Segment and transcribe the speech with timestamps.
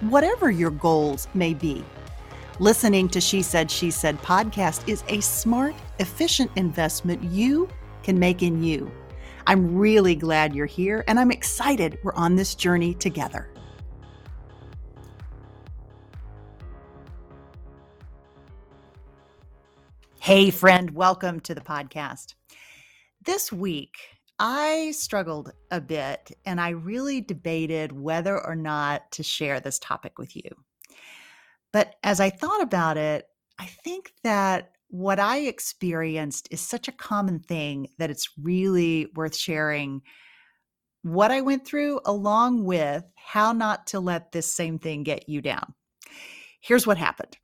[0.00, 1.84] whatever your goals may be.
[2.58, 7.68] Listening to She Said, She Said podcast is a smart, efficient investment you
[8.02, 8.90] can make in you.
[9.46, 13.48] I'm really glad you're here and I'm excited we're on this journey together.
[20.20, 22.34] Hey, friend, welcome to the podcast.
[23.22, 29.60] This week, I struggled a bit and I really debated whether or not to share
[29.60, 30.50] this topic with you.
[31.72, 33.26] But as I thought about it,
[33.58, 39.34] I think that what I experienced is such a common thing that it's really worth
[39.34, 40.02] sharing
[41.02, 45.40] what I went through, along with how not to let this same thing get you
[45.40, 45.74] down.
[46.60, 47.36] Here's what happened.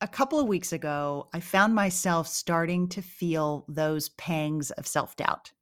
[0.00, 5.14] A couple of weeks ago, I found myself starting to feel those pangs of self
[5.16, 5.52] doubt.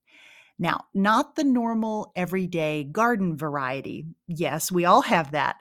[0.59, 4.07] Now, not the normal everyday garden variety.
[4.27, 5.57] Yes, we all have that,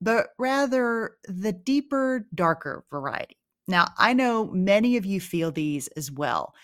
[0.00, 3.36] but rather the deeper, darker variety.
[3.68, 6.54] Now, I know many of you feel these as well.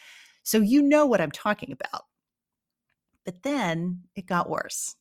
[0.42, 2.04] So you know what I'm talking about.
[3.24, 4.96] But then it got worse.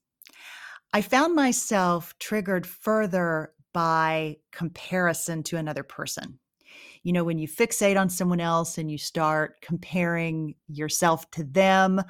[0.93, 6.39] I found myself triggered further by comparison to another person
[7.07, 12.01] you know, when you fixate on someone else and you start comparing yourself to them,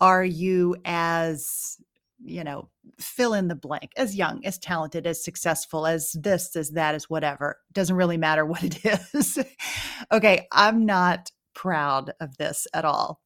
[0.00, 1.76] are you as,
[2.20, 2.68] you know,
[2.98, 7.08] fill in the blank, as young, as talented, as successful, as this, as that, as
[7.08, 7.58] whatever?
[7.72, 8.84] Doesn't really matter what it
[9.14, 9.38] is.
[10.10, 13.20] okay, I'm not proud of this at all.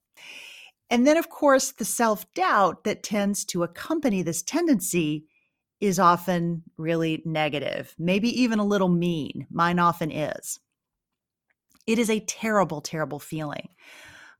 [0.90, 5.24] And then, of course, the self doubt that tends to accompany this tendency
[5.80, 9.46] is often really negative, maybe even a little mean.
[9.50, 10.60] Mine often is.
[11.86, 13.68] It is a terrible, terrible feeling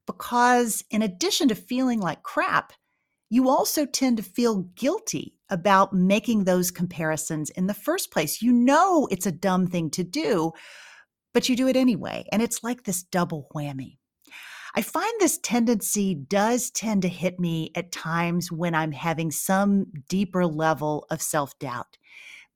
[0.07, 2.73] because, in addition to feeling like crap,
[3.31, 8.43] you also tend to feel guilty about making those comparisons in the first place.
[8.43, 10.53] You know it's a dumb thing to do,
[11.33, 12.27] but you do it anyway.
[12.33, 13.99] And it's like this double whammy.
[14.77, 19.87] I find this tendency does tend to hit me at times when I'm having some
[20.09, 21.97] deeper level of self doubt.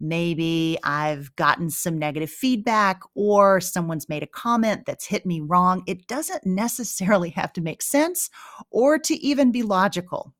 [0.01, 5.83] Maybe I've gotten some negative feedback or someone's made a comment that's hit me wrong.
[5.87, 8.31] It doesn't necessarily have to make sense
[8.71, 10.35] or to even be logical.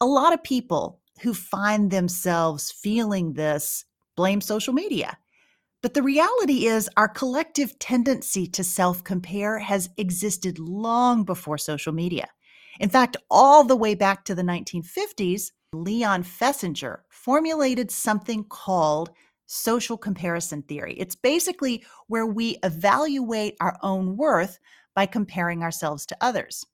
[0.00, 3.84] A lot of people who find themselves feeling this
[4.16, 5.18] blame social media.
[5.82, 11.92] But the reality is, our collective tendency to self compare has existed long before social
[11.92, 12.28] media.
[12.80, 15.52] In fact, all the way back to the 1950s,
[15.84, 19.10] Leon Festinger formulated something called
[19.46, 20.94] social comparison theory.
[20.94, 24.58] It's basically where we evaluate our own worth
[24.94, 26.64] by comparing ourselves to others.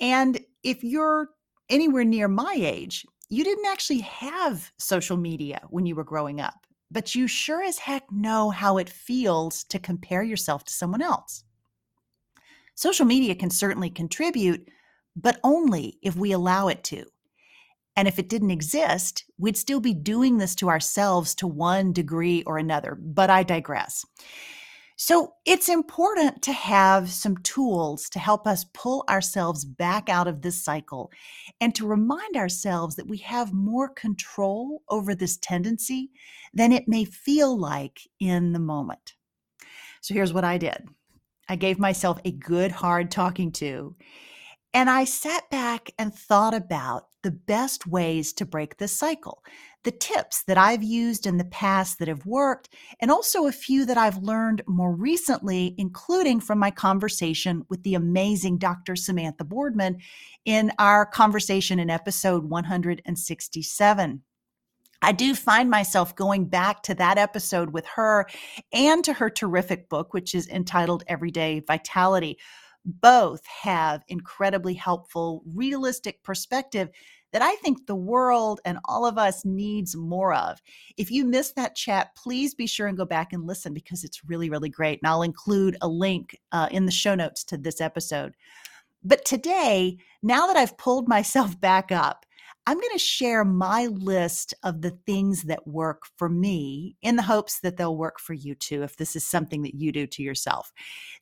[0.00, 1.28] And if you're
[1.68, 6.66] anywhere near my age, you didn't actually have social media when you were growing up,
[6.90, 11.44] but you sure as heck know how it feels to compare yourself to someone else.
[12.74, 14.68] Social media can certainly contribute,
[15.14, 17.04] but only if we allow it to.
[17.96, 22.42] And if it didn't exist, we'd still be doing this to ourselves to one degree
[22.44, 22.98] or another.
[23.00, 24.04] But I digress.
[24.96, 30.42] So it's important to have some tools to help us pull ourselves back out of
[30.42, 31.10] this cycle
[31.58, 36.10] and to remind ourselves that we have more control over this tendency
[36.52, 39.14] than it may feel like in the moment.
[40.02, 40.86] So here's what I did
[41.48, 43.96] I gave myself a good hard talking to
[44.72, 49.42] and I sat back and thought about the best ways to break this cycle,
[49.84, 52.68] the tips that I've used in the past that have worked,
[53.00, 57.94] and also a few that I've learned more recently, including from my conversation with the
[57.94, 58.96] amazing Dr.
[58.96, 59.98] Samantha Boardman
[60.44, 64.22] in our conversation in episode 167.
[65.02, 68.26] I do find myself going back to that episode with her
[68.72, 72.38] and to her terrific book, which is entitled Everyday Vitality.
[72.84, 76.90] Both have incredibly helpful, realistic perspective
[77.32, 80.60] that I think the world and all of us needs more of.
[80.96, 84.24] If you missed that chat, please be sure and go back and listen because it's
[84.24, 85.00] really, really great.
[85.02, 88.34] And I'll include a link uh, in the show notes to this episode.
[89.04, 92.26] But today, now that I've pulled myself back up,
[92.70, 97.22] I'm going to share my list of the things that work for me in the
[97.22, 100.22] hopes that they'll work for you too, if this is something that you do to
[100.22, 100.72] yourself.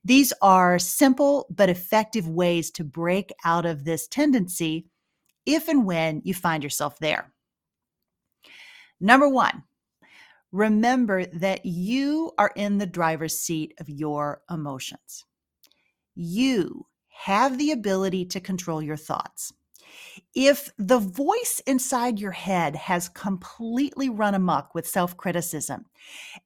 [0.04, 4.88] These are simple but effective ways to break out of this tendency
[5.46, 7.32] if and when you find yourself there.
[9.00, 9.62] Number one,
[10.52, 15.24] remember that you are in the driver's seat of your emotions.
[16.14, 19.50] You have the ability to control your thoughts.
[20.34, 25.86] If the voice inside your head has completely run amok with self criticism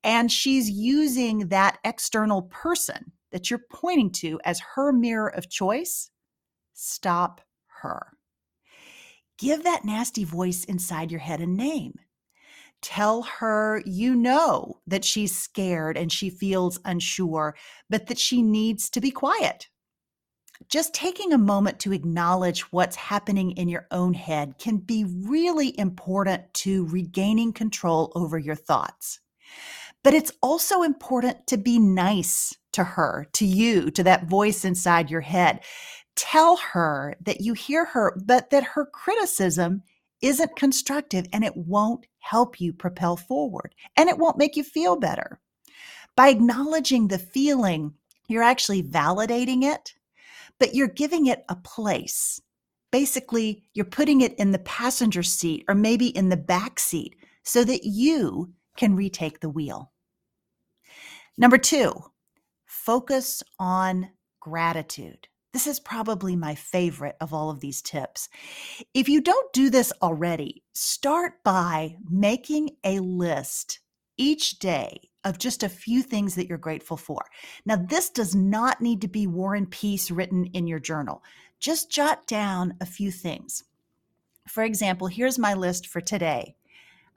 [0.04, 6.10] and she's using that external person that you're pointing to as her mirror of choice,
[6.74, 7.40] stop
[7.80, 8.16] her.
[9.38, 11.98] Give that nasty voice inside your head a name.
[12.80, 17.56] Tell her you know that she's scared and she feels unsure,
[17.88, 19.68] but that she needs to be quiet
[20.68, 25.78] just taking a moment to acknowledge what's happening in your own head can be really
[25.78, 29.20] important to regaining control over your thoughts.
[30.02, 35.10] But it's also important to be nice to her, to you, to that voice inside
[35.10, 35.60] your head.
[36.16, 39.82] Tell her that you hear her, but that her criticism
[40.20, 44.96] isn't constructive and it won't help you propel forward and it won't make you feel
[44.96, 45.40] better.
[46.16, 47.94] By acknowledging the feeling,
[48.28, 49.94] you're actually validating it
[50.62, 52.40] but you're giving it a place.
[52.92, 57.64] Basically, you're putting it in the passenger seat or maybe in the back seat so
[57.64, 59.90] that you can retake the wheel.
[61.36, 61.92] Number two,
[62.64, 65.26] focus on gratitude.
[65.52, 68.28] This is probably my favorite of all of these tips.
[68.94, 73.80] If you don't do this already, start by making a list
[74.16, 77.24] each day of just a few things that you're grateful for.
[77.64, 81.22] Now, this does not need to be war and peace written in your journal.
[81.60, 83.64] Just jot down a few things.
[84.48, 86.56] For example, here's my list for today.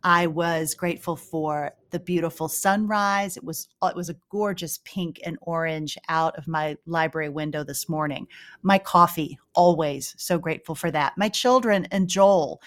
[0.04, 3.38] I was grateful for the beautiful sunrise.
[3.38, 7.64] It was uh, it was a gorgeous pink and orange out of my library window
[7.64, 8.28] this morning.
[8.62, 11.14] My coffee, always so grateful for that.
[11.18, 12.62] My children and Joel.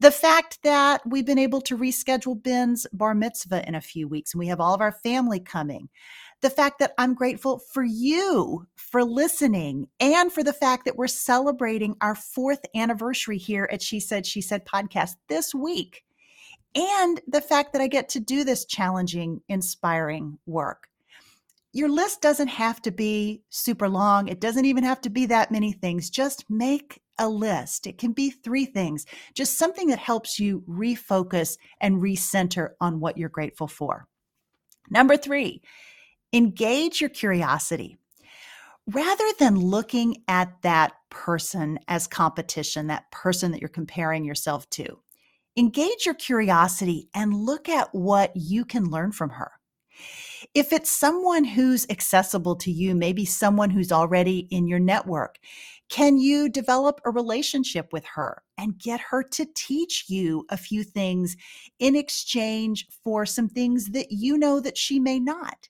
[0.00, 4.34] The fact that we've been able to reschedule Ben's bar mitzvah in a few weeks
[4.34, 5.88] and we have all of our family coming.
[6.42, 11.06] The fact that I'm grateful for you for listening and for the fact that we're
[11.06, 16.04] celebrating our fourth anniversary here at She Said, She Said podcast this week.
[16.74, 20.88] And the fact that I get to do this challenging, inspiring work
[21.74, 24.28] your list doesn't have to be super long.
[24.28, 26.08] It doesn't even have to be that many things.
[26.08, 27.88] Just make a list.
[27.88, 33.18] It can be three things, just something that helps you refocus and recenter on what
[33.18, 34.06] you're grateful for.
[34.88, 35.62] Number three,
[36.32, 37.98] engage your curiosity.
[38.86, 45.00] Rather than looking at that person as competition, that person that you're comparing yourself to,
[45.56, 49.50] engage your curiosity and look at what you can learn from her.
[50.54, 55.38] If it's someone who's accessible to you, maybe someone who's already in your network,
[55.88, 60.82] can you develop a relationship with her and get her to teach you a few
[60.82, 61.36] things
[61.78, 65.68] in exchange for some things that you know that she may not?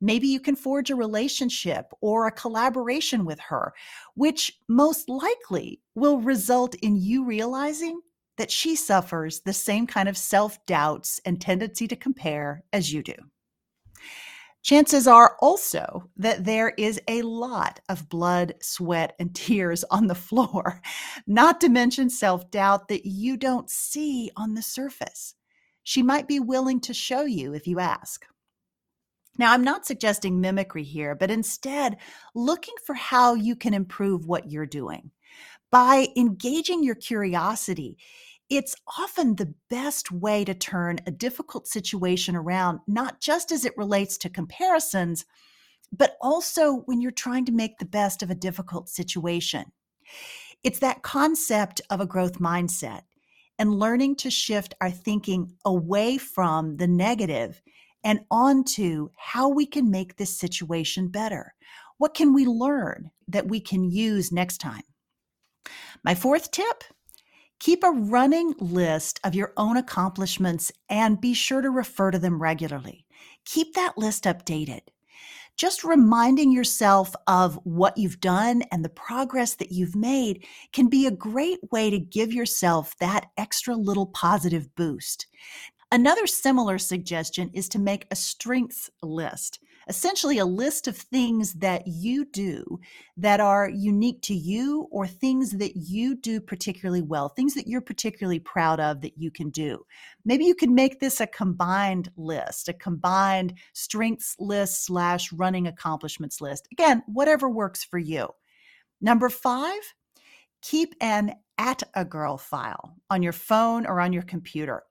[0.00, 3.72] Maybe you can forge a relationship or a collaboration with her,
[4.14, 8.00] which most likely will result in you realizing
[8.36, 13.02] that she suffers the same kind of self doubts and tendency to compare as you
[13.02, 13.14] do.
[14.64, 20.14] Chances are also that there is a lot of blood, sweat, and tears on the
[20.14, 20.80] floor,
[21.26, 25.34] not to mention self doubt that you don't see on the surface.
[25.82, 28.24] She might be willing to show you if you ask.
[29.36, 31.98] Now, I'm not suggesting mimicry here, but instead
[32.34, 35.10] looking for how you can improve what you're doing.
[35.70, 37.98] By engaging your curiosity,
[38.50, 43.76] it's often the best way to turn a difficult situation around, not just as it
[43.76, 45.24] relates to comparisons,
[45.92, 49.64] but also when you're trying to make the best of a difficult situation.
[50.62, 53.02] It's that concept of a growth mindset
[53.58, 57.62] and learning to shift our thinking away from the negative
[58.02, 61.54] and onto how we can make this situation better.
[61.98, 64.82] What can we learn that we can use next time?
[66.02, 66.84] My fourth tip
[67.64, 72.42] Keep a running list of your own accomplishments and be sure to refer to them
[72.42, 73.06] regularly.
[73.46, 74.80] Keep that list updated.
[75.56, 80.44] Just reminding yourself of what you've done and the progress that you've made
[80.74, 85.26] can be a great way to give yourself that extra little positive boost.
[85.90, 91.82] Another similar suggestion is to make a strengths list essentially a list of things that
[91.86, 92.80] you do
[93.16, 97.80] that are unique to you or things that you do particularly well, things that you're
[97.80, 99.84] particularly proud of that you can do.
[100.24, 106.40] Maybe you could make this a combined list, a combined strengths list slash running accomplishments
[106.40, 106.68] list.
[106.72, 108.28] Again, whatever works for you.
[109.00, 109.80] Number five,
[110.62, 114.82] keep an at a girl file on your phone or on your computer.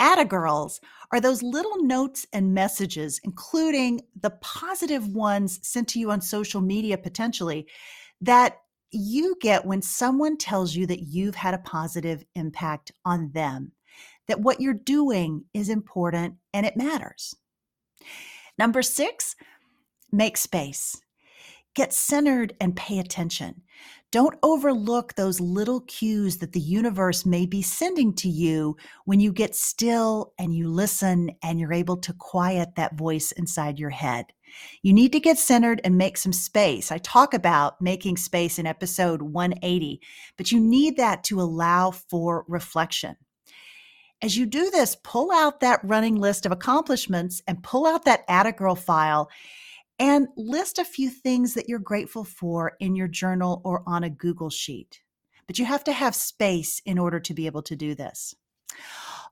[0.00, 6.20] Attagirls are those little notes and messages, including the positive ones sent to you on
[6.20, 7.66] social media potentially,
[8.20, 8.58] that
[8.90, 13.72] you get when someone tells you that you've had a positive impact on them,
[14.28, 17.34] that what you're doing is important and it matters.
[18.58, 19.36] Number six,
[20.12, 21.00] make space.
[21.74, 23.62] Get centered and pay attention.
[24.12, 29.32] Don't overlook those little cues that the universe may be sending to you when you
[29.32, 34.26] get still and you listen and you're able to quiet that voice inside your head.
[34.82, 36.92] You need to get centered and make some space.
[36.92, 40.00] I talk about making space in episode 180,
[40.36, 43.16] but you need that to allow for reflection.
[44.22, 48.26] As you do this, pull out that running list of accomplishments and pull out that
[48.28, 49.28] Attagirl file
[49.98, 54.10] and list a few things that you're grateful for in your journal or on a
[54.10, 55.00] Google Sheet.
[55.46, 58.34] But you have to have space in order to be able to do this.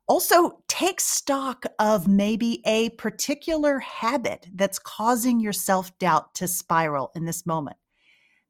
[0.06, 7.10] Also, take stock of maybe a particular habit that's causing your self doubt to spiral
[7.14, 7.76] in this moment.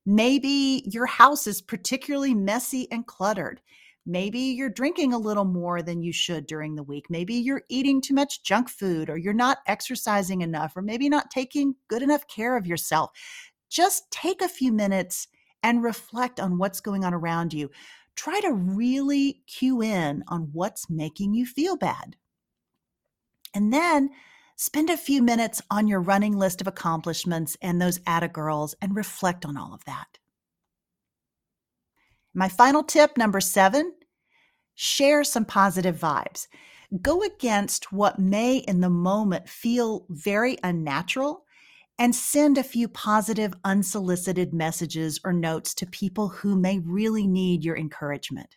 [0.05, 3.61] Maybe your house is particularly messy and cluttered.
[4.07, 7.07] Maybe you're drinking a little more than you should during the week.
[7.09, 11.31] Maybe you're eating too much junk food, or you're not exercising enough, or maybe not
[11.31, 13.11] taking good enough care of yourself.
[13.71, 15.29] Just take a few minutes
[15.63, 17.71] and reflect on what's going on around you.
[18.15, 22.17] Try to really cue in on what's making you feel bad.
[23.55, 24.11] And then
[24.57, 29.47] spend a few minutes on your running list of accomplishments and those Attagirls and reflect
[29.47, 30.19] on all of that.
[32.35, 33.95] My final tip, number seven,
[34.75, 36.49] share some positive vibes.
[37.01, 41.45] Go against what may in the moment feel very unnatural
[41.99, 47.65] and send a few positive, unsolicited messages or notes to people who may really need
[47.65, 48.57] your encouragement.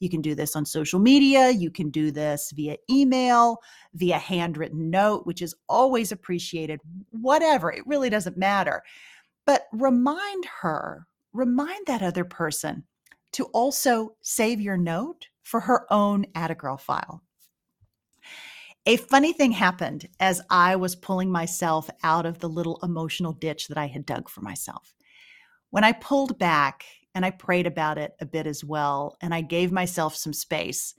[0.00, 1.50] You can do this on social media.
[1.50, 3.58] You can do this via email,
[3.94, 6.80] via handwritten note, which is always appreciated.
[7.10, 8.82] Whatever, it really doesn't matter.
[9.46, 12.84] But remind her, remind that other person
[13.32, 17.22] to also save your note for her own Attagirl file.
[18.86, 23.68] A funny thing happened as I was pulling myself out of the little emotional ditch
[23.68, 24.94] that I had dug for myself.
[25.70, 29.42] When I pulled back and I prayed about it a bit as well, and I
[29.42, 30.94] gave myself some space,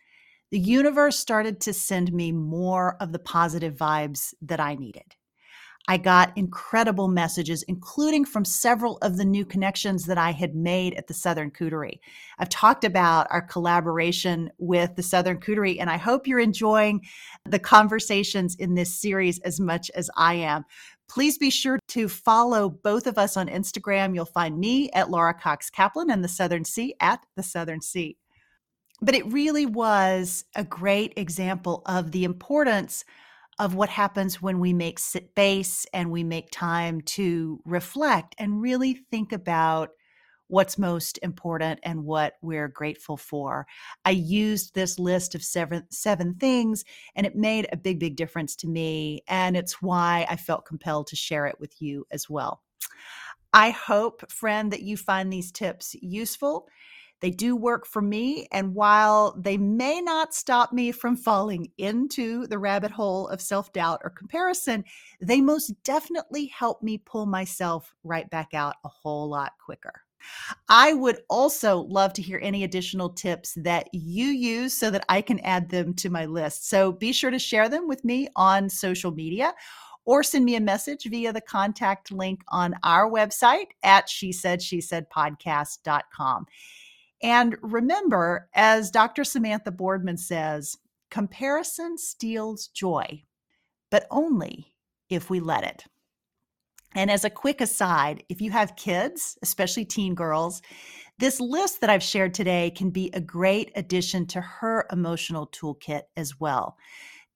[0.51, 5.15] the universe started to send me more of the positive vibes that I needed.
[5.89, 10.93] I got incredible messages, including from several of the new connections that I had made
[10.93, 11.97] at the Southern Cootery.
[12.37, 17.01] I've talked about our collaboration with the Southern Cootery, and I hope you're enjoying
[17.43, 20.63] the conversations in this series as much as I am.
[21.09, 24.13] Please be sure to follow both of us on Instagram.
[24.13, 28.15] You'll find me at Laura Cox Kaplan and the Southern C at the Southern C.
[29.01, 33.05] But it really was a great example of the importance
[33.59, 38.93] of what happens when we make space and we make time to reflect and really
[39.11, 39.89] think about
[40.47, 43.67] what's most important and what we're grateful for.
[44.03, 46.83] I used this list of seven seven things
[47.15, 51.07] and it made a big big difference to me and it's why I felt compelled
[51.07, 52.63] to share it with you as well.
[53.53, 56.67] I hope friend that you find these tips useful
[57.21, 58.47] they do work for me.
[58.51, 63.71] And while they may not stop me from falling into the rabbit hole of self
[63.73, 64.83] doubt or comparison,
[65.21, 70.01] they most definitely help me pull myself right back out a whole lot quicker.
[70.67, 75.21] I would also love to hear any additional tips that you use so that I
[75.21, 76.69] can add them to my list.
[76.69, 79.53] So be sure to share them with me on social media
[80.05, 84.61] or send me a message via the contact link on our website at she said
[84.61, 86.45] she said podcast.com.
[87.21, 89.23] And remember, as Dr.
[89.23, 90.77] Samantha Boardman says,
[91.11, 93.23] comparison steals joy,
[93.89, 94.73] but only
[95.09, 95.85] if we let it.
[96.95, 100.61] And as a quick aside, if you have kids, especially teen girls,
[101.19, 106.03] this list that I've shared today can be a great addition to her emotional toolkit
[106.15, 106.77] as well.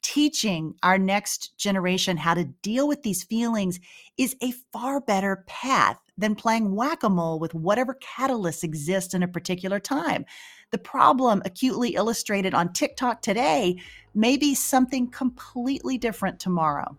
[0.04, 3.80] Teaching our next generation how to deal with these feelings
[4.18, 9.24] is a far better path than playing whack a mole with whatever catalysts exist in
[9.24, 10.26] a particular time.
[10.72, 13.78] The problem acutely illustrated on TikTok today
[14.14, 16.98] may be something completely different tomorrow.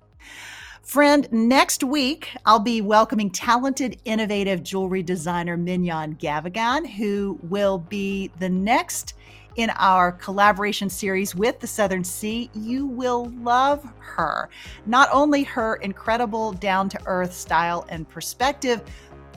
[0.83, 8.31] Friend, next week I'll be welcoming talented, innovative jewelry designer Mignonne Gavigan, who will be
[8.39, 9.15] the next
[9.57, 12.51] in our collaboration series with the Southern C.
[12.55, 14.49] You will love her.
[14.87, 18.83] Not only her incredible down to earth style and perspective,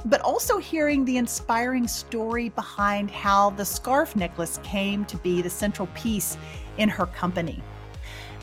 [0.05, 5.49] but also hearing the inspiring story behind how the scarf necklace came to be the
[5.49, 6.37] central piece
[6.77, 7.61] in her company.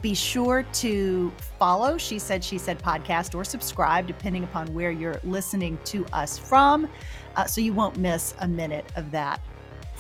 [0.03, 5.19] Be sure to follow She Said, She Said podcast or subscribe, depending upon where you're
[5.25, 6.87] listening to us from,
[7.37, 9.41] uh, so you won't miss a minute of that.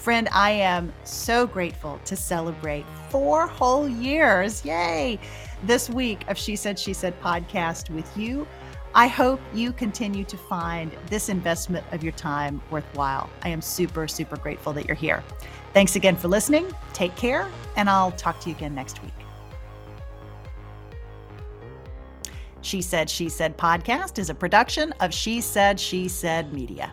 [0.04, 5.18] Friend, I am so grateful to celebrate four whole years, yay,
[5.62, 8.46] this week of She Said, She Said podcast with you.
[8.94, 13.30] I hope you continue to find this investment of your time worthwhile.
[13.44, 15.24] I am super, super grateful that you're here.
[15.72, 16.66] Thanks again for listening.
[16.92, 19.14] Take care, and I'll talk to you again next week.
[22.60, 26.92] She Said, She Said podcast is a production of She Said, She Said Media.